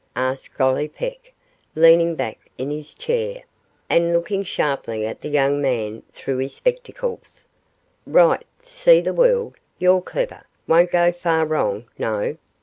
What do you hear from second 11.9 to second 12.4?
no!